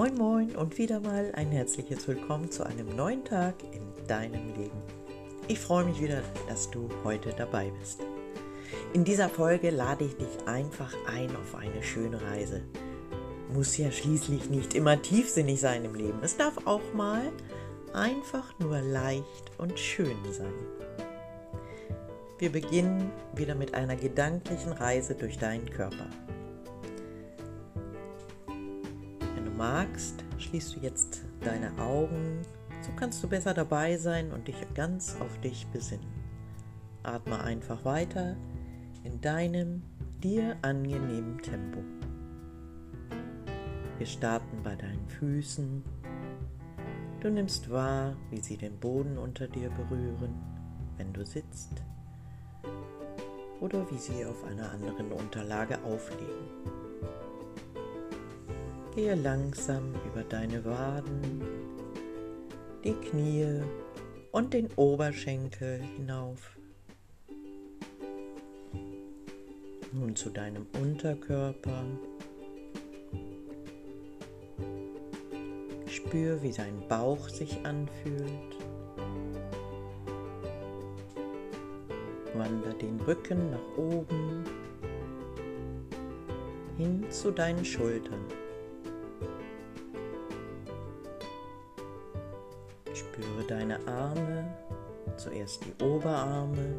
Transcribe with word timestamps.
Moin 0.00 0.14
Moin 0.14 0.56
und 0.56 0.78
wieder 0.78 0.98
mal 0.98 1.30
ein 1.34 1.52
herzliches 1.52 2.08
Willkommen 2.08 2.50
zu 2.50 2.64
einem 2.64 2.96
neuen 2.96 3.22
Tag 3.22 3.56
in 3.70 3.82
deinem 4.06 4.54
Leben. 4.54 4.80
Ich 5.46 5.58
freue 5.60 5.84
mich 5.84 6.00
wieder, 6.00 6.22
dass 6.48 6.70
du 6.70 6.88
heute 7.04 7.34
dabei 7.36 7.70
bist. 7.78 8.00
In 8.94 9.04
dieser 9.04 9.28
Folge 9.28 9.68
lade 9.68 10.06
ich 10.06 10.16
dich 10.16 10.48
einfach 10.48 10.94
ein 11.06 11.28
auf 11.36 11.54
eine 11.54 11.82
schöne 11.82 12.18
Reise. 12.18 12.62
Muss 13.52 13.76
ja 13.76 13.90
schließlich 13.90 14.48
nicht 14.48 14.72
immer 14.72 15.02
tiefsinnig 15.02 15.60
sein 15.60 15.84
im 15.84 15.94
Leben. 15.94 16.20
Es 16.22 16.34
darf 16.34 16.66
auch 16.66 16.94
mal 16.94 17.30
einfach 17.92 18.58
nur 18.58 18.80
leicht 18.80 19.50
und 19.58 19.78
schön 19.78 20.16
sein. 20.32 20.54
Wir 22.38 22.50
beginnen 22.50 23.10
wieder 23.34 23.54
mit 23.54 23.74
einer 23.74 23.96
gedanklichen 23.96 24.72
Reise 24.72 25.14
durch 25.14 25.36
deinen 25.36 25.68
Körper. 25.68 26.06
Magst, 29.60 30.24
schließt 30.38 30.74
du 30.74 30.80
jetzt 30.80 31.22
deine 31.42 31.76
Augen, 31.78 32.40
so 32.80 32.90
kannst 32.96 33.22
du 33.22 33.28
besser 33.28 33.52
dabei 33.52 33.98
sein 33.98 34.32
und 34.32 34.48
dich 34.48 34.56
ganz 34.72 35.16
auf 35.20 35.38
dich 35.40 35.66
besinnen. 35.66 36.08
Atme 37.02 37.38
einfach 37.42 37.84
weiter 37.84 38.36
in 39.04 39.20
deinem 39.20 39.82
dir 40.22 40.56
angenehmen 40.62 41.42
Tempo. 41.42 41.80
Wir 43.98 44.06
starten 44.06 44.62
bei 44.62 44.74
deinen 44.76 45.06
Füßen. 45.10 45.84
Du 47.20 47.28
nimmst 47.28 47.68
wahr, 47.70 48.16
wie 48.30 48.40
sie 48.40 48.56
den 48.56 48.78
Boden 48.80 49.18
unter 49.18 49.46
dir 49.46 49.68
berühren, 49.68 50.40
wenn 50.96 51.12
du 51.12 51.22
sitzt, 51.22 51.82
oder 53.60 53.90
wie 53.90 53.98
sie 53.98 54.24
auf 54.24 54.42
einer 54.44 54.70
anderen 54.70 55.12
Unterlage 55.12 55.84
aufliegen. 55.84 56.48
Gehe 58.94 59.14
langsam 59.14 59.94
über 60.04 60.24
deine 60.24 60.64
Waden, 60.64 61.42
die 62.82 62.92
Knie 62.92 63.62
und 64.32 64.52
den 64.52 64.68
Oberschenkel 64.74 65.80
hinauf. 65.96 66.56
Nun 69.92 70.16
zu 70.16 70.30
deinem 70.30 70.66
Unterkörper. 70.82 71.84
Spür, 75.86 76.42
wie 76.42 76.52
dein 76.52 76.80
Bauch 76.88 77.28
sich 77.28 77.64
anfühlt. 77.64 78.56
Wander 82.34 82.72
den 82.74 83.00
Rücken 83.02 83.50
nach 83.52 83.78
oben 83.78 84.44
hin 86.76 87.04
zu 87.10 87.30
deinen 87.30 87.64
Schultern. 87.64 88.24
Spüre 93.20 93.44
deine 93.46 93.86
Arme, 93.86 94.44
zuerst 95.18 95.62
die 95.66 95.84
Oberarme, 95.84 96.74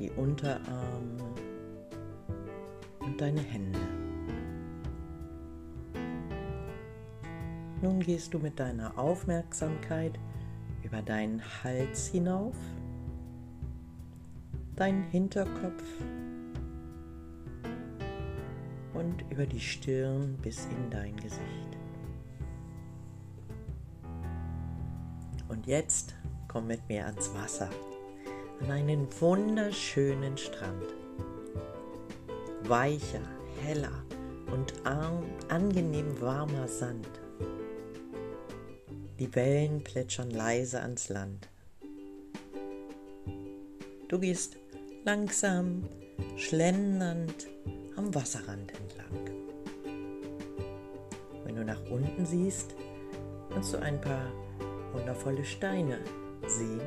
die 0.00 0.10
Unterarme 0.12 1.22
und 3.00 3.20
deine 3.20 3.42
Hände. 3.42 3.78
Nun 7.82 8.00
gehst 8.00 8.32
du 8.32 8.38
mit 8.38 8.58
deiner 8.58 8.98
Aufmerksamkeit 8.98 10.18
über 10.82 11.02
deinen 11.02 11.42
Hals 11.62 12.06
hinauf, 12.06 12.56
deinen 14.74 15.02
Hinterkopf 15.10 15.84
und 18.94 19.22
über 19.30 19.44
die 19.44 19.60
Stirn 19.60 20.38
bis 20.40 20.64
in 20.64 20.88
dein 20.90 21.14
Gesicht. 21.16 21.75
Jetzt 25.66 26.14
komm 26.46 26.68
mit 26.68 26.88
mir 26.88 27.06
ans 27.06 27.34
Wasser, 27.34 27.68
an 28.60 28.70
einen 28.70 29.08
wunderschönen 29.20 30.38
Strand. 30.38 30.94
Weicher, 32.62 33.20
heller 33.64 34.04
und 34.52 34.74
angenehm 35.48 36.20
warmer 36.20 36.68
Sand. 36.68 37.08
Die 39.18 39.34
Wellen 39.34 39.82
plätschern 39.82 40.30
leise 40.30 40.80
ans 40.82 41.08
Land. 41.08 41.48
Du 44.06 44.20
gehst 44.20 44.58
langsam, 45.04 45.88
schlendernd 46.36 47.48
am 47.96 48.14
Wasserrand 48.14 48.70
entlang. 48.70 49.34
Wenn 51.44 51.56
du 51.56 51.64
nach 51.64 51.82
unten 51.90 52.24
siehst, 52.24 52.76
kannst 53.50 53.74
du 53.74 53.78
ein 53.78 54.00
paar 54.00 54.30
wundervolle 54.96 55.44
Steine 55.44 55.98
sehen. 56.46 56.80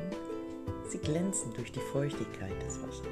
Sie 0.88 0.98
glänzen 0.98 1.52
durch 1.54 1.70
die 1.70 1.80
Feuchtigkeit 1.92 2.60
des 2.62 2.82
Wassers. 2.82 3.06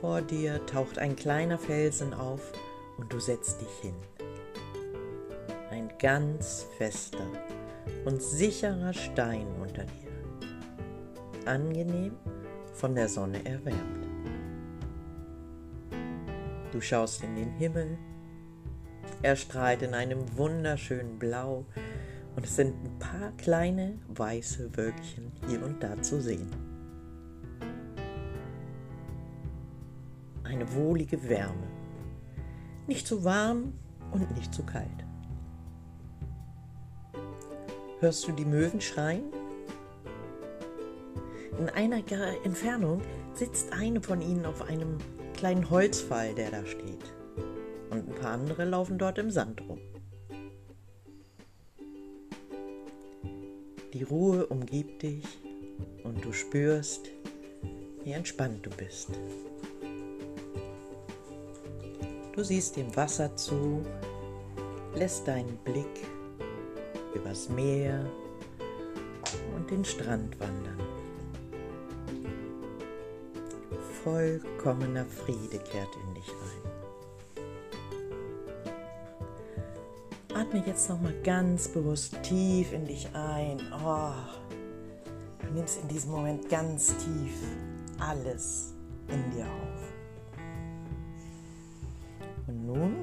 Vor 0.00 0.22
dir 0.22 0.64
taucht 0.66 0.98
ein 0.98 1.16
kleiner 1.16 1.58
Felsen 1.58 2.14
auf 2.14 2.52
und 2.98 3.12
du 3.12 3.18
setzt 3.18 3.60
dich 3.60 3.78
hin. 3.82 3.94
Ein 5.70 5.90
ganz 5.98 6.66
fester 6.78 7.26
und 8.04 8.22
sicherer 8.22 8.94
Stein 8.94 9.46
unter 9.60 9.84
dir. 9.84 10.06
Angenehm 11.44 12.16
von 12.72 12.94
der 12.94 13.08
Sonne 13.08 13.44
erwärmt. 13.44 14.06
Du 16.72 16.80
schaust 16.80 17.22
in 17.22 17.36
den 17.36 17.50
Himmel 17.52 17.98
er 19.22 19.36
strahlt 19.36 19.82
in 19.82 19.94
einem 19.94 20.36
wunderschönen 20.36 21.18
Blau 21.18 21.64
und 22.36 22.44
es 22.44 22.56
sind 22.56 22.74
ein 22.84 22.98
paar 22.98 23.32
kleine 23.38 23.98
weiße 24.08 24.76
Wölkchen 24.76 25.32
hier 25.48 25.64
und 25.64 25.82
da 25.82 26.00
zu 26.02 26.20
sehen. 26.20 26.50
Eine 30.44 30.72
wohlige 30.74 31.28
Wärme. 31.28 31.66
Nicht 32.86 33.06
zu 33.06 33.24
warm 33.24 33.72
und 34.12 34.30
nicht 34.36 34.54
zu 34.54 34.62
kalt. 34.62 34.86
Hörst 38.00 38.28
du 38.28 38.32
die 38.32 38.44
Möwen 38.44 38.80
schreien? 38.80 39.24
In 41.58 41.70
einiger 41.70 42.44
Entfernung 42.44 43.00
sitzt 43.32 43.72
eine 43.72 44.02
von 44.02 44.20
ihnen 44.20 44.44
auf 44.44 44.62
einem 44.68 44.98
kleinen 45.34 45.68
Holzpfahl, 45.70 46.34
der 46.34 46.50
da 46.50 46.64
steht 46.66 47.15
und 47.96 48.08
ein 48.10 48.14
paar 48.14 48.32
andere 48.32 48.64
laufen 48.64 48.98
dort 48.98 49.18
im 49.18 49.30
Sand 49.30 49.62
rum. 49.68 49.80
Die 53.92 54.02
Ruhe 54.02 54.46
umgibt 54.46 55.02
dich 55.02 55.24
und 56.04 56.22
du 56.22 56.32
spürst, 56.32 57.10
wie 58.04 58.12
entspannt 58.12 58.66
du 58.66 58.70
bist. 58.70 59.08
Du 62.34 62.44
siehst 62.44 62.76
dem 62.76 62.94
Wasser 62.94 63.34
zu, 63.36 63.84
lässt 64.94 65.26
deinen 65.26 65.56
Blick 65.64 66.06
übers 67.14 67.48
Meer 67.48 68.04
und 69.56 69.70
den 69.70 69.84
Strand 69.84 70.38
wandern. 70.38 70.80
Vollkommener 74.04 75.06
Friede 75.06 75.58
kehrt 75.58 75.96
in 76.06 76.14
dich 76.14 76.28
ein. 76.28 76.65
Atme 80.36 80.62
jetzt 80.66 80.90
noch 80.90 81.00
mal 81.00 81.14
ganz 81.24 81.66
bewusst 81.66 82.14
tief 82.22 82.70
in 82.74 82.84
dich 82.84 83.08
ein. 83.14 83.58
Oh, 83.82 84.12
du 85.40 85.54
nimmst 85.54 85.80
in 85.80 85.88
diesem 85.88 86.10
Moment 86.10 86.50
ganz 86.50 86.94
tief 86.98 87.40
alles 87.98 88.74
in 89.08 89.30
dir 89.30 89.46
auf. 89.46 89.94
Und 92.48 92.66
nun 92.66 92.96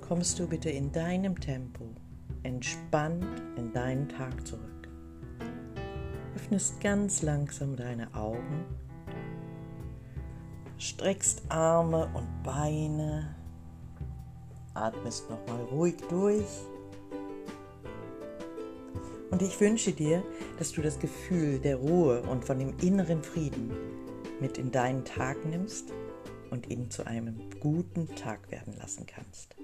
kommst 0.00 0.40
du 0.40 0.48
bitte 0.48 0.68
in 0.68 0.90
deinem 0.90 1.38
Tempo 1.38 1.84
entspannt 2.42 3.40
in 3.56 3.72
deinen 3.72 4.08
Tag 4.08 4.44
zurück. 4.48 4.88
Öffnest 6.34 6.80
ganz 6.80 7.22
langsam 7.22 7.76
deine 7.76 8.12
Augen, 8.16 8.64
streckst 10.76 11.42
Arme 11.50 12.10
und 12.14 12.42
Beine 12.42 13.37
atmest 14.82 15.28
nochmal 15.30 15.62
ruhig 15.64 15.96
durch. 16.08 16.46
Und 19.30 19.42
ich 19.42 19.60
wünsche 19.60 19.92
dir, 19.92 20.22
dass 20.58 20.72
du 20.72 20.80
das 20.80 20.98
Gefühl 20.98 21.58
der 21.58 21.76
Ruhe 21.76 22.22
und 22.22 22.44
von 22.44 22.58
dem 22.58 22.74
inneren 22.80 23.22
Frieden 23.22 23.70
mit 24.40 24.58
in 24.58 24.70
deinen 24.70 25.04
Tag 25.04 25.44
nimmst 25.44 25.92
und 26.50 26.70
ihn 26.70 26.90
zu 26.90 27.06
einem 27.06 27.38
guten 27.60 28.14
Tag 28.14 28.50
werden 28.50 28.74
lassen 28.78 29.06
kannst. 29.06 29.56